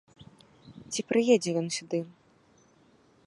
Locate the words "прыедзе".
1.11-1.51